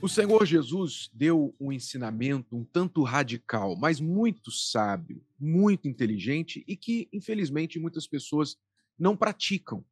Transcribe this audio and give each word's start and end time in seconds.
O 0.00 0.08
Senhor 0.08 0.46
Jesus 0.46 1.10
deu 1.12 1.56
um 1.58 1.72
ensinamento 1.72 2.56
um 2.56 2.64
tanto 2.64 3.02
radical, 3.02 3.74
mas 3.74 3.98
muito 3.98 4.48
sábio, 4.48 5.26
muito 5.36 5.88
inteligente 5.88 6.64
e 6.68 6.76
que, 6.76 7.08
infelizmente, 7.12 7.80
muitas 7.80 8.06
pessoas 8.06 8.56
não 8.96 9.16
praticam. 9.16 9.84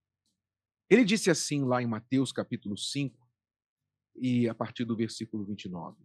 Ele 0.88 1.04
disse 1.04 1.28
assim 1.28 1.64
lá 1.64 1.82
em 1.82 1.88
Mateus 1.88 2.30
capítulo 2.30 2.78
5 2.78 3.18
e 4.14 4.48
a 4.48 4.54
partir 4.54 4.84
do 4.84 4.96
versículo 4.96 5.44
29. 5.44 5.96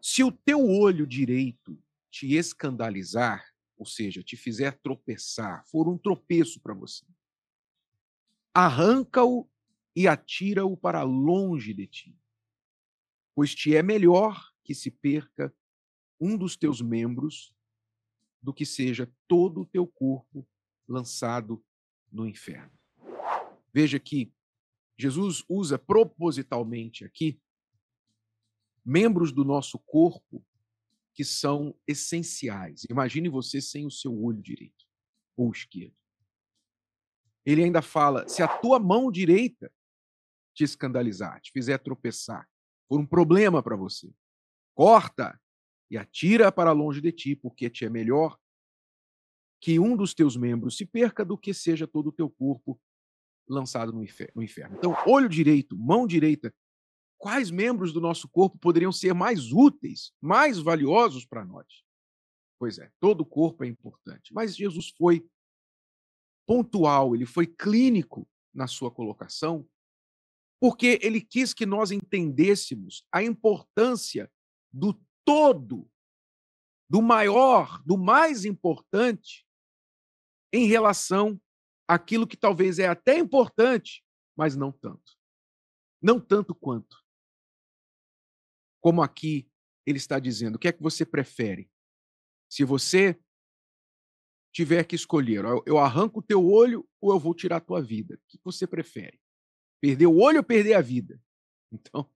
Se 0.00 0.22
o 0.22 0.30
teu 0.30 0.64
olho 0.64 1.08
direito 1.08 1.76
te 2.08 2.36
escandalizar, 2.36 3.44
ou 3.76 3.84
seja, 3.84 4.22
te 4.22 4.36
fizer 4.36 4.78
tropeçar, 4.78 5.66
for 5.66 5.88
um 5.88 5.98
tropeço 5.98 6.60
para 6.60 6.72
você, 6.72 7.04
arranca-o 8.54 9.50
e 9.96 10.06
atira-o 10.06 10.76
para 10.76 11.02
longe 11.02 11.74
de 11.74 11.88
ti 11.88 12.16
pois 13.34 13.54
te 13.54 13.74
é 13.74 13.82
melhor 13.82 14.52
que 14.62 14.74
se 14.74 14.90
perca 14.90 15.54
um 16.20 16.36
dos 16.36 16.56
teus 16.56 16.80
membros 16.80 17.54
do 18.40 18.52
que 18.52 18.64
seja 18.64 19.12
todo 19.26 19.62
o 19.62 19.66
teu 19.66 19.86
corpo 19.86 20.46
lançado 20.86 21.64
no 22.10 22.26
inferno. 22.26 22.72
Veja 23.72 23.98
que 23.98 24.32
Jesus 24.96 25.44
usa 25.48 25.78
propositalmente 25.78 27.04
aqui 27.04 27.40
membros 28.84 29.32
do 29.32 29.44
nosso 29.44 29.78
corpo 29.78 30.44
que 31.12 31.24
são 31.24 31.74
essenciais. 31.86 32.84
Imagine 32.90 33.28
você 33.28 33.60
sem 33.60 33.86
o 33.86 33.90
seu 33.90 34.16
olho 34.22 34.42
direito 34.42 34.86
ou 35.36 35.50
esquerdo. 35.50 35.96
Ele 37.44 37.64
ainda 37.64 37.82
fala: 37.82 38.28
se 38.28 38.42
a 38.42 38.48
tua 38.48 38.78
mão 38.78 39.10
direita 39.10 39.72
te 40.52 40.64
escandalizar, 40.64 41.40
te 41.40 41.50
fizer 41.50 41.78
tropeçar, 41.78 42.48
for 42.88 43.00
um 43.00 43.06
problema 43.06 43.62
para 43.62 43.76
você. 43.76 44.12
Corta 44.74 45.40
e 45.90 45.96
atira 45.96 46.50
para 46.50 46.72
longe 46.72 47.00
de 47.00 47.12
ti, 47.12 47.36
porque 47.36 47.70
te 47.70 47.84
é 47.84 47.88
melhor 47.88 48.38
que 49.60 49.78
um 49.78 49.96
dos 49.96 50.12
teus 50.12 50.36
membros 50.36 50.76
se 50.76 50.84
perca 50.84 51.24
do 51.24 51.38
que 51.38 51.54
seja 51.54 51.86
todo 51.86 52.08
o 52.08 52.12
teu 52.12 52.28
corpo 52.28 52.80
lançado 53.48 53.92
no 53.92 54.02
inferno. 54.02 54.76
Então, 54.76 54.94
olho 55.06 55.28
direito, 55.28 55.76
mão 55.76 56.06
direita, 56.06 56.54
quais 57.16 57.50
membros 57.50 57.92
do 57.92 58.00
nosso 58.00 58.28
corpo 58.28 58.58
poderiam 58.58 58.92
ser 58.92 59.14
mais 59.14 59.52
úteis, 59.52 60.12
mais 60.20 60.58
valiosos 60.58 61.24
para 61.24 61.44
nós? 61.44 61.66
Pois 62.58 62.78
é, 62.78 62.90
todo 63.00 63.22
o 63.22 63.26
corpo 63.26 63.64
é 63.64 63.66
importante, 63.66 64.32
mas 64.32 64.56
Jesus 64.56 64.90
foi 64.96 65.26
pontual, 66.46 67.14
ele 67.14 67.26
foi 67.26 67.46
clínico 67.46 68.28
na 68.52 68.66
sua 68.66 68.90
colocação 68.90 69.66
porque 70.60 70.98
ele 71.02 71.20
quis 71.20 71.52
que 71.52 71.66
nós 71.66 71.90
entendêssemos 71.90 73.06
a 73.12 73.22
importância 73.22 74.30
do 74.72 74.98
todo, 75.24 75.90
do 76.88 77.00
maior, 77.02 77.82
do 77.84 77.96
mais 77.96 78.44
importante, 78.44 79.46
em 80.52 80.66
relação 80.66 81.40
àquilo 81.88 82.26
que 82.26 82.36
talvez 82.36 82.78
é 82.78 82.86
até 82.86 83.18
importante, 83.18 84.04
mas 84.36 84.56
não 84.56 84.70
tanto. 84.70 85.12
Não 86.00 86.20
tanto 86.20 86.54
quanto. 86.54 86.96
Como 88.80 89.02
aqui 89.02 89.50
ele 89.86 89.98
está 89.98 90.18
dizendo, 90.18 90.56
o 90.56 90.58
que 90.58 90.68
é 90.68 90.72
que 90.72 90.82
você 90.82 91.04
prefere? 91.04 91.70
Se 92.48 92.64
você 92.64 93.18
tiver 94.52 94.84
que 94.84 94.94
escolher, 94.94 95.44
eu 95.66 95.78
arranco 95.78 96.20
o 96.20 96.22
teu 96.22 96.46
olho 96.46 96.88
ou 97.00 97.12
eu 97.12 97.18
vou 97.18 97.34
tirar 97.34 97.56
a 97.56 97.60
tua 97.60 97.82
vida, 97.82 98.14
o 98.14 98.18
que 98.28 98.38
você 98.44 98.66
prefere? 98.66 99.18
Perder 99.84 100.06
o 100.06 100.16
olho 100.16 100.38
ou 100.38 100.42
perder 100.42 100.72
a 100.72 100.80
vida? 100.80 101.20
Então, 101.70 102.08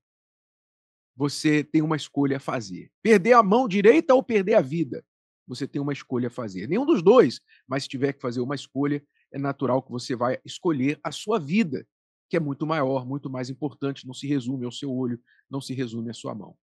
você 1.14 1.62
tem 1.62 1.82
uma 1.82 1.96
escolha 1.96 2.38
a 2.38 2.40
fazer. 2.40 2.90
Perder 3.02 3.34
a 3.34 3.42
mão 3.42 3.68
direita 3.68 4.14
ou 4.14 4.22
perder 4.22 4.54
a 4.54 4.62
vida? 4.62 5.04
Você 5.46 5.68
tem 5.68 5.78
uma 5.78 5.92
escolha 5.92 6.28
a 6.28 6.30
fazer. 6.30 6.66
Nenhum 6.66 6.86
dos 6.86 7.02
dois, 7.02 7.42
mas 7.66 7.82
se 7.82 7.90
tiver 7.90 8.14
que 8.14 8.22
fazer 8.22 8.40
uma 8.40 8.54
escolha, 8.54 9.06
é 9.30 9.38
natural 9.38 9.82
que 9.82 9.90
você 9.90 10.16
vai 10.16 10.40
escolher 10.46 10.98
a 11.04 11.12
sua 11.12 11.38
vida, 11.38 11.86
que 12.30 12.38
é 12.38 12.40
muito 12.40 12.66
maior, 12.66 13.04
muito 13.04 13.28
mais 13.28 13.50
importante, 13.50 14.06
não 14.06 14.14
se 14.14 14.26
resume 14.26 14.64
ao 14.64 14.72
seu 14.72 14.90
olho, 14.90 15.22
não 15.50 15.60
se 15.60 15.74
resume 15.74 16.08
à 16.08 16.14
sua 16.14 16.34
mão. 16.34 16.56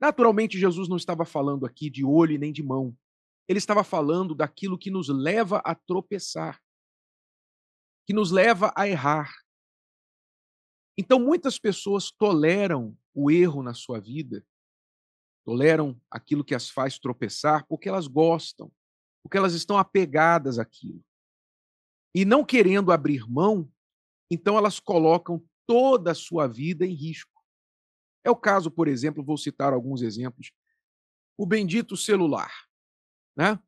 Naturalmente, 0.00 0.58
Jesus 0.58 0.88
não 0.88 0.96
estava 0.96 1.24
falando 1.24 1.64
aqui 1.64 1.88
de 1.88 2.04
olho 2.04 2.36
nem 2.40 2.52
de 2.52 2.62
mão. 2.64 2.92
Ele 3.46 3.58
estava 3.58 3.84
falando 3.84 4.34
daquilo 4.34 4.76
que 4.76 4.90
nos 4.90 5.08
leva 5.08 5.58
a 5.58 5.76
tropeçar, 5.76 6.60
que 8.04 8.12
nos 8.12 8.32
leva 8.32 8.72
a 8.74 8.88
errar, 8.88 9.43
então, 10.96 11.18
muitas 11.18 11.58
pessoas 11.58 12.10
toleram 12.10 12.96
o 13.12 13.30
erro 13.30 13.62
na 13.62 13.74
sua 13.74 14.00
vida, 14.00 14.44
toleram 15.44 16.00
aquilo 16.10 16.44
que 16.44 16.54
as 16.54 16.70
faz 16.70 16.98
tropeçar, 16.98 17.66
porque 17.66 17.88
elas 17.88 18.06
gostam, 18.06 18.72
porque 19.22 19.36
elas 19.36 19.54
estão 19.54 19.76
apegadas 19.76 20.58
àquilo. 20.58 21.04
E 22.14 22.24
não 22.24 22.44
querendo 22.44 22.92
abrir 22.92 23.28
mão, 23.28 23.70
então 24.30 24.56
elas 24.56 24.78
colocam 24.78 25.44
toda 25.66 26.12
a 26.12 26.14
sua 26.14 26.46
vida 26.46 26.86
em 26.86 26.94
risco. 26.94 27.42
É 28.22 28.30
o 28.30 28.36
caso, 28.36 28.70
por 28.70 28.86
exemplo, 28.86 29.24
vou 29.24 29.36
citar 29.36 29.72
alguns 29.72 30.00
exemplos. 30.00 30.52
O 31.36 31.44
bendito 31.44 31.96
celular, 31.96 32.52
né? 33.36 33.58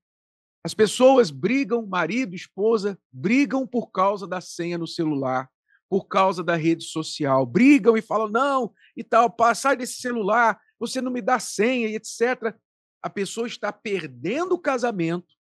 As 0.64 0.74
pessoas 0.74 1.30
brigam, 1.30 1.86
marido, 1.86 2.34
esposa, 2.34 2.98
brigam 3.12 3.66
por 3.66 3.90
causa 3.90 4.26
da 4.26 4.40
senha 4.40 4.78
no 4.78 4.86
celular 4.86 5.50
por 5.88 6.06
causa 6.08 6.42
da 6.42 6.56
rede 6.56 6.84
social, 6.84 7.46
brigam 7.46 7.96
e 7.96 8.02
falam, 8.02 8.28
não, 8.28 8.74
e 8.96 9.04
tal, 9.04 9.34
sai 9.54 9.76
desse 9.76 10.00
celular, 10.00 10.60
você 10.78 11.00
não 11.00 11.12
me 11.12 11.22
dá 11.22 11.38
senha, 11.38 11.88
e 11.88 11.94
etc. 11.94 12.56
A 13.02 13.08
pessoa 13.08 13.46
está 13.46 13.72
perdendo 13.72 14.54
o 14.54 14.60
casamento, 14.60 15.34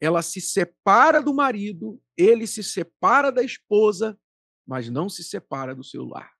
ela 0.00 0.22
se 0.22 0.40
separa 0.40 1.22
do 1.22 1.34
marido, 1.34 2.02
ele 2.16 2.46
se 2.46 2.62
separa 2.62 3.30
da 3.30 3.42
esposa, 3.42 4.18
mas 4.66 4.88
não 4.88 5.08
se 5.08 5.22
separa 5.22 5.74
do 5.74 5.84
celular. 5.84 6.34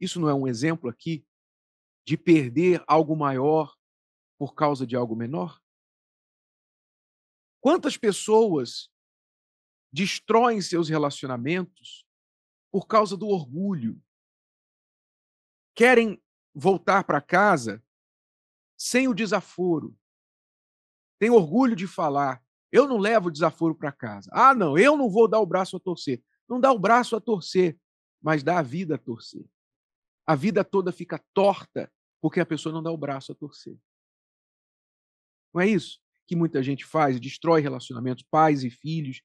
Isso 0.00 0.18
não 0.18 0.28
é 0.28 0.34
um 0.34 0.46
exemplo 0.48 0.88
aqui 0.88 1.26
de 2.06 2.16
perder 2.16 2.82
algo 2.86 3.14
maior 3.14 3.76
por 4.38 4.54
causa 4.54 4.86
de 4.86 4.96
algo 4.96 5.14
menor? 5.14 5.60
Quantas 7.60 7.98
pessoas 7.98 8.89
destroem 9.92 10.60
seus 10.60 10.88
relacionamentos 10.88 12.06
por 12.70 12.86
causa 12.86 13.16
do 13.16 13.28
orgulho. 13.28 14.00
Querem 15.74 16.22
voltar 16.54 17.04
para 17.04 17.20
casa 17.20 17.82
sem 18.76 19.08
o 19.08 19.14
desaforo. 19.14 19.96
Tem 21.18 21.30
orgulho 21.30 21.74
de 21.74 21.86
falar: 21.86 22.42
eu 22.72 22.86
não 22.86 22.98
levo 22.98 23.30
desaforo 23.30 23.74
para 23.74 23.92
casa. 23.92 24.30
Ah, 24.32 24.54
não, 24.54 24.78
eu 24.78 24.96
não 24.96 25.10
vou 25.10 25.28
dar 25.28 25.40
o 25.40 25.46
braço 25.46 25.76
a 25.76 25.80
torcer. 25.80 26.22
Não 26.48 26.60
dá 26.60 26.72
o 26.72 26.78
braço 26.78 27.16
a 27.16 27.20
torcer, 27.20 27.78
mas 28.20 28.42
dá 28.42 28.58
a 28.58 28.62
vida 28.62 28.94
a 28.94 28.98
torcer. 28.98 29.44
A 30.26 30.34
vida 30.34 30.64
toda 30.64 30.92
fica 30.92 31.22
torta 31.34 31.92
porque 32.20 32.40
a 32.40 32.46
pessoa 32.46 32.72
não 32.72 32.82
dá 32.82 32.90
o 32.90 32.96
braço 32.96 33.32
a 33.32 33.34
torcer. 33.34 33.76
Não 35.52 35.60
é 35.60 35.66
isso 35.66 36.00
que 36.26 36.36
muita 36.36 36.62
gente 36.62 36.84
faz? 36.84 37.18
Destrói 37.18 37.60
relacionamentos, 37.60 38.24
pais 38.30 38.62
e 38.62 38.70
filhos, 38.70 39.20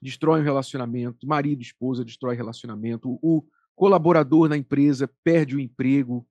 destrói 0.00 0.40
um 0.40 0.44
relacionamento, 0.44 1.26
marido 1.26 1.62
esposa 1.62 2.04
destrói 2.04 2.34
relacionamento, 2.34 3.18
o 3.22 3.44
colaborador 3.74 4.48
na 4.48 4.56
empresa 4.56 5.10
perde 5.22 5.56
o 5.56 5.60
emprego, 5.60 6.26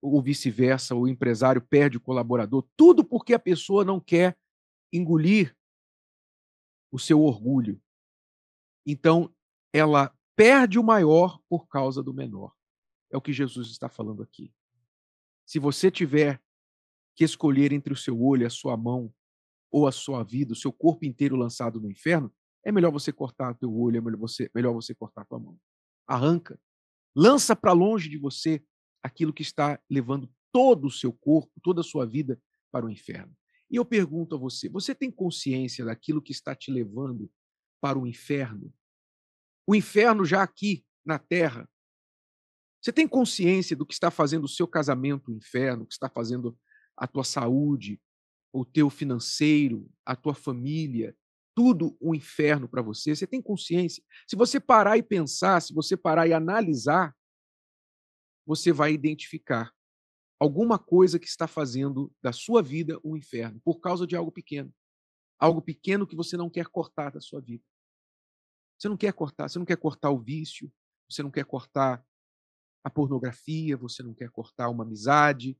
ou 0.00 0.22
vice-versa, 0.22 0.94
o 0.94 1.08
empresário 1.08 1.60
perde 1.60 1.96
o 1.96 2.00
colaborador, 2.00 2.66
tudo 2.76 3.04
porque 3.04 3.34
a 3.34 3.38
pessoa 3.38 3.84
não 3.84 3.98
quer 3.98 4.38
engolir 4.92 5.56
o 6.90 6.98
seu 6.98 7.20
orgulho. 7.22 7.80
Então, 8.86 9.34
ela 9.72 10.16
perde 10.36 10.78
o 10.78 10.84
maior 10.84 11.40
por 11.48 11.66
causa 11.68 12.02
do 12.02 12.14
menor. 12.14 12.54
É 13.10 13.16
o 13.16 13.20
que 13.20 13.32
Jesus 13.32 13.68
está 13.68 13.88
falando 13.88 14.22
aqui. 14.22 14.52
Se 15.44 15.58
você 15.58 15.90
tiver 15.90 16.40
que 17.14 17.24
escolher 17.24 17.72
entre 17.72 17.92
o 17.92 17.96
seu 17.96 18.22
olho, 18.22 18.46
a 18.46 18.50
sua 18.50 18.76
mão 18.76 19.12
ou 19.70 19.86
a 19.86 19.92
sua 19.92 20.22
vida, 20.22 20.52
o 20.52 20.56
seu 20.56 20.72
corpo 20.72 21.04
inteiro 21.04 21.36
lançado 21.36 21.80
no 21.80 21.90
inferno, 21.90 22.32
é 22.64 22.72
melhor 22.72 22.90
você 22.90 23.12
cortar 23.12 23.54
teu 23.54 23.74
olho, 23.74 23.98
é 23.98 24.00
melhor 24.00 24.18
você, 24.18 24.50
melhor 24.54 24.72
você 24.72 24.94
cortar 24.94 25.24
tua 25.24 25.38
mão. 25.38 25.58
Arranca. 26.06 26.60
Lança 27.14 27.56
para 27.56 27.72
longe 27.72 28.08
de 28.08 28.18
você 28.18 28.62
aquilo 29.02 29.32
que 29.32 29.42
está 29.42 29.80
levando 29.90 30.30
todo 30.52 30.86
o 30.86 30.90
seu 30.90 31.12
corpo, 31.12 31.52
toda 31.62 31.80
a 31.80 31.84
sua 31.84 32.06
vida 32.06 32.40
para 32.70 32.86
o 32.86 32.90
inferno. 32.90 33.34
E 33.70 33.76
eu 33.76 33.84
pergunto 33.84 34.34
a 34.34 34.38
você: 34.38 34.68
você 34.68 34.94
tem 34.94 35.10
consciência 35.10 35.84
daquilo 35.84 36.22
que 36.22 36.32
está 36.32 36.54
te 36.54 36.70
levando 36.70 37.30
para 37.80 37.98
o 37.98 38.06
inferno? 38.06 38.72
O 39.66 39.74
inferno 39.74 40.24
já 40.24 40.42
aqui 40.42 40.84
na 41.04 41.18
terra. 41.18 41.68
Você 42.80 42.92
tem 42.92 43.08
consciência 43.08 43.76
do 43.76 43.84
que 43.84 43.92
está 43.92 44.10
fazendo 44.10 44.44
o 44.44 44.48
seu 44.48 44.66
casamento 44.66 45.30
o 45.30 45.34
inferno, 45.34 45.82
o 45.82 45.86
que 45.86 45.92
está 45.92 46.08
fazendo 46.08 46.56
a 46.96 47.06
tua 47.06 47.24
saúde, 47.24 48.00
o 48.52 48.64
teu 48.64 48.88
financeiro, 48.88 49.90
a 50.04 50.14
tua 50.16 50.34
família, 50.34 51.16
tudo 51.58 51.98
um 52.00 52.14
inferno 52.14 52.68
para 52.68 52.80
você? 52.80 53.16
Você 53.16 53.26
tem 53.26 53.42
consciência? 53.42 54.00
Se 54.28 54.36
você 54.36 54.60
parar 54.60 54.96
e 54.96 55.02
pensar, 55.02 55.60
se 55.60 55.74
você 55.74 55.96
parar 55.96 56.28
e 56.28 56.32
analisar, 56.32 57.12
você 58.46 58.72
vai 58.72 58.92
identificar 58.92 59.74
alguma 60.38 60.78
coisa 60.78 61.18
que 61.18 61.26
está 61.26 61.48
fazendo 61.48 62.14
da 62.22 62.32
sua 62.32 62.62
vida 62.62 63.00
um 63.02 63.16
inferno 63.16 63.60
por 63.64 63.80
causa 63.80 64.06
de 64.06 64.14
algo 64.14 64.30
pequeno. 64.30 64.72
Algo 65.36 65.60
pequeno 65.60 66.06
que 66.06 66.14
você 66.14 66.36
não 66.36 66.48
quer 66.48 66.68
cortar 66.68 67.10
da 67.10 67.20
sua 67.20 67.40
vida. 67.40 67.64
Você 68.78 68.88
não 68.88 68.96
quer 68.96 69.12
cortar, 69.12 69.48
você 69.48 69.58
não 69.58 69.66
quer 69.66 69.78
cortar 69.78 70.10
o 70.10 70.20
vício, 70.20 70.72
você 71.10 71.24
não 71.24 71.30
quer 71.32 71.44
cortar 71.44 72.06
a 72.84 72.88
pornografia, 72.88 73.76
você 73.76 74.00
não 74.00 74.14
quer 74.14 74.30
cortar 74.30 74.68
uma 74.68 74.84
amizade, 74.84 75.58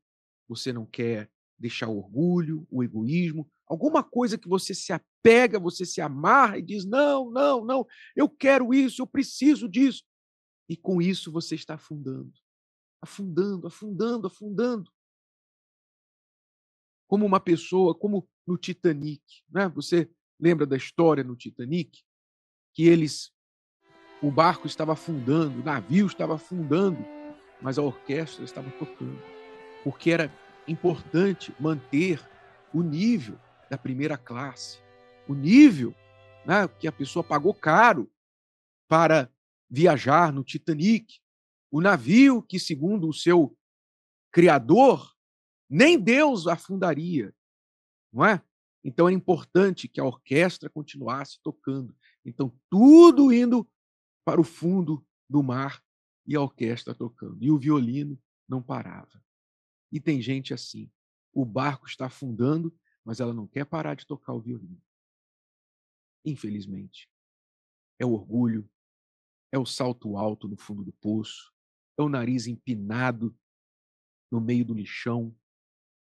você 0.49 0.73
não 0.73 0.87
quer 0.87 1.29
deixar 1.59 1.89
o 1.89 1.99
orgulho, 1.99 2.67
o 2.71 2.83
egoísmo, 2.83 3.51
alguma 3.67 4.03
coisa 4.03 4.39
que 4.39 4.49
você 4.49 4.75
se 4.75 4.93
apega, 4.93 5.59
você 5.59 5.85
se 5.85 6.01
amarra 6.01 6.59
e 6.59 6.63
diz: 6.63 6.85
não, 6.85 7.31
não, 7.31 7.65
não, 7.65 7.87
eu 8.15 8.29
quero 8.29 8.73
isso, 8.73 9.03
eu 9.03 9.07
preciso 9.07 9.69
disso. 9.69 10.05
E 10.69 10.77
com 10.77 11.01
isso 11.01 11.33
você 11.33 11.55
está 11.55 11.75
afundando, 11.75 12.33
afundando, 13.03 13.67
afundando, 13.67 14.27
afundando. 14.27 14.93
Como 17.09 17.25
uma 17.25 17.41
pessoa, 17.41 17.95
como 17.95 18.29
no 18.47 18.59
Titanic. 18.59 19.23
Né? 19.51 19.69
Você 19.71 20.11
lembra 20.39 20.67
da 20.67 20.77
história 20.77 21.25
no 21.25 21.37
Titanic? 21.37 22.03
Que 22.75 22.85
eles. 22.85 23.33
O 24.21 24.31
barco 24.31 24.67
estava 24.67 24.93
afundando, 24.93 25.61
o 25.61 25.65
navio 25.65 26.07
estava 26.07 26.35
afundando, 26.35 26.99
mas 27.63 27.79
a 27.79 27.83
orquestra 27.83 28.45
estava 28.45 28.71
tocando. 28.73 29.19
Porque 29.85 30.11
era 30.11 30.31
importante 30.69 31.55
manter 31.59 32.21
o 32.73 32.83
nível 32.83 33.39
da 33.71 33.79
primeira 33.79 34.17
classe, 34.17 34.79
o 35.27 35.35
nível 35.35 35.95
né, 36.47 36.67
que 36.79 36.87
a 36.87 36.93
pessoa 36.93 37.23
pagou 37.23 37.55
caro 37.55 38.11
para 38.89 39.31
viajar 39.71 40.33
no 40.33 40.43
Titanic, 40.43 41.21
o 41.71 41.81
navio 41.81 42.43
que, 42.43 42.59
segundo 42.59 43.09
o 43.09 43.13
seu 43.13 43.57
criador, 44.33 45.15
nem 45.69 45.99
Deus 45.99 46.47
afundaria, 46.47 47.35
não 48.13 48.25
é? 48.25 48.43
Então 48.83 49.09
é 49.09 49.13
importante 49.13 49.89
que 49.89 50.01
a 50.01 50.05
orquestra 50.05 50.71
continuasse 50.71 51.39
tocando. 51.43 51.95
Então 52.25 52.55
tudo 52.71 53.33
indo 53.33 53.69
para 54.25 54.41
o 54.41 54.45
fundo 54.45 55.05
do 55.29 55.43
mar 55.43 55.83
e 56.27 56.35
a 56.35 56.41
orquestra 56.41 56.95
tocando. 56.95 57.37
E 57.43 57.51
o 57.51 57.59
violino 57.59 58.19
não 58.49 58.63
parava. 58.63 59.23
E 59.91 60.01
tem 60.01 60.21
gente 60.21 60.53
assim. 60.53 60.91
O 61.33 61.45
barco 61.45 61.87
está 61.87 62.07
afundando, 62.07 62.77
mas 63.05 63.21
ela 63.21 63.33
não 63.33 63.47
quer 63.47 63.65
parar 63.65 63.95
de 63.95 64.07
tocar 64.07 64.35
o 64.35 64.41
violino. 64.41 64.81
Infelizmente. 66.25 67.09
É 67.99 68.07
o 68.07 68.13
orgulho, 68.13 68.69
é 69.53 69.59
o 69.59 69.67
salto 69.67 70.17
alto 70.17 70.47
no 70.47 70.57
fundo 70.57 70.85
do 70.85 70.93
poço, 70.93 71.53
é 71.99 72.03
o 72.03 72.09
nariz 72.09 72.47
empinado 72.47 73.37
no 74.31 74.41
meio 74.41 74.65
do 74.65 74.75
lixão. 74.75 75.37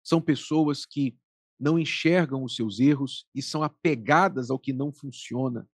São 0.03 0.21
pessoas 0.21 0.85
que 0.85 1.17
não 1.59 1.77
enxergam 1.77 2.43
os 2.43 2.55
seus 2.55 2.79
erros 2.79 3.27
e 3.35 3.41
são 3.41 3.61
apegadas 3.61 4.49
ao 4.49 4.57
que 4.57 4.73
não 4.73 4.91
funciona 4.91 5.69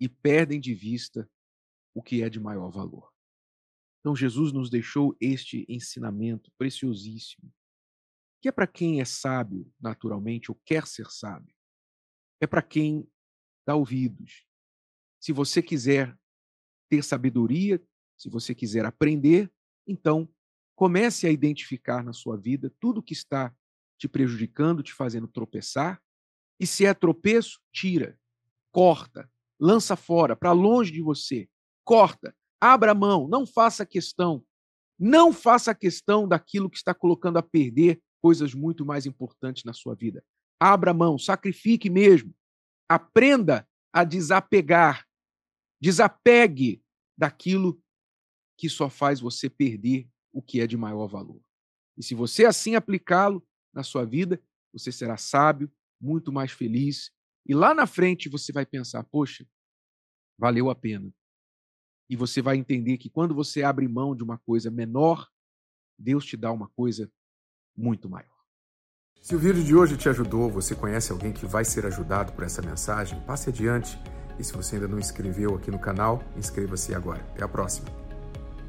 e 0.00 0.08
perdem 0.08 0.60
de 0.60 0.74
vista 0.74 1.28
o 1.94 2.02
que 2.02 2.22
é 2.22 2.28
de 2.28 2.40
maior 2.40 2.70
valor. 2.70 3.07
Então, 4.08 4.16
Jesus 4.16 4.54
nos 4.54 4.70
deixou 4.70 5.14
este 5.20 5.66
ensinamento 5.68 6.50
preciosíssimo, 6.56 7.52
que 8.40 8.48
é 8.48 8.50
para 8.50 8.66
quem 8.66 9.02
é 9.02 9.04
sábio 9.04 9.70
naturalmente 9.78 10.50
ou 10.50 10.58
quer 10.64 10.86
ser 10.86 11.10
sábio, 11.10 11.54
é 12.40 12.46
para 12.46 12.62
quem 12.62 13.06
dá 13.66 13.74
ouvidos. 13.74 14.46
Se 15.20 15.30
você 15.30 15.60
quiser 15.60 16.18
ter 16.88 17.04
sabedoria, 17.04 17.84
se 18.16 18.30
você 18.30 18.54
quiser 18.54 18.86
aprender, 18.86 19.52
então 19.86 20.26
comece 20.74 21.26
a 21.26 21.30
identificar 21.30 22.02
na 22.02 22.14
sua 22.14 22.38
vida 22.38 22.74
tudo 22.80 23.02
que 23.02 23.12
está 23.12 23.54
te 23.98 24.08
prejudicando, 24.08 24.82
te 24.82 24.94
fazendo 24.94 25.28
tropeçar, 25.28 26.02
e 26.58 26.66
se 26.66 26.86
é 26.86 26.94
tropeço, 26.94 27.60
tira, 27.70 28.18
corta, 28.72 29.30
lança 29.60 29.96
fora, 29.96 30.34
para 30.34 30.52
longe 30.52 30.90
de 30.90 31.02
você, 31.02 31.46
corta, 31.84 32.34
Abra 32.60 32.94
mão, 32.94 33.28
não 33.28 33.46
faça 33.46 33.86
questão. 33.86 34.44
Não 34.98 35.32
faça 35.32 35.74
questão 35.74 36.26
daquilo 36.26 36.68
que 36.68 36.76
está 36.76 36.92
colocando 36.92 37.36
a 37.36 37.42
perder 37.42 38.02
coisas 38.20 38.52
muito 38.52 38.84
mais 38.84 39.06
importantes 39.06 39.62
na 39.62 39.72
sua 39.72 39.94
vida. 39.94 40.24
Abra 40.58 40.92
mão, 40.92 41.16
sacrifique 41.16 41.88
mesmo. 41.88 42.34
Aprenda 42.88 43.68
a 43.92 44.02
desapegar. 44.02 45.06
Desapegue 45.80 46.82
daquilo 47.16 47.80
que 48.56 48.68
só 48.68 48.90
faz 48.90 49.20
você 49.20 49.48
perder 49.48 50.08
o 50.32 50.42
que 50.42 50.60
é 50.60 50.66
de 50.66 50.76
maior 50.76 51.06
valor. 51.06 51.40
E 51.96 52.02
se 52.02 52.14
você 52.14 52.44
assim 52.44 52.74
aplicá-lo 52.74 53.46
na 53.72 53.84
sua 53.84 54.04
vida, 54.04 54.42
você 54.72 54.90
será 54.90 55.16
sábio, 55.16 55.70
muito 56.00 56.32
mais 56.32 56.50
feliz. 56.50 57.12
E 57.46 57.54
lá 57.54 57.72
na 57.72 57.86
frente 57.86 58.28
você 58.28 58.52
vai 58.52 58.66
pensar: 58.66 59.04
poxa, 59.04 59.46
valeu 60.36 60.70
a 60.70 60.74
pena 60.74 61.12
e 62.08 62.16
você 62.16 62.40
vai 62.40 62.56
entender 62.56 62.96
que 62.98 63.10
quando 63.10 63.34
você 63.34 63.62
abre 63.62 63.86
mão 63.86 64.14
de 64.14 64.22
uma 64.22 64.38
coisa 64.38 64.70
menor, 64.70 65.28
Deus 65.98 66.24
te 66.24 66.36
dá 66.36 66.50
uma 66.52 66.68
coisa 66.68 67.10
muito 67.76 68.08
maior. 68.08 68.38
Se 69.20 69.34
o 69.34 69.38
vídeo 69.38 69.62
de 69.62 69.74
hoje 69.74 69.96
te 69.96 70.08
ajudou, 70.08 70.48
você 70.48 70.74
conhece 70.74 71.12
alguém 71.12 71.32
que 71.32 71.44
vai 71.44 71.64
ser 71.64 71.84
ajudado 71.84 72.32
por 72.32 72.44
essa 72.44 72.62
mensagem, 72.62 73.20
passe 73.22 73.50
adiante. 73.50 73.98
E 74.38 74.44
se 74.44 74.52
você 74.52 74.76
ainda 74.76 74.88
não 74.88 74.98
inscreveu 74.98 75.56
aqui 75.56 75.70
no 75.70 75.78
canal, 75.78 76.22
inscreva-se 76.36 76.94
agora. 76.94 77.20
Até 77.34 77.44
a 77.44 77.48
próxima. 77.48 78.07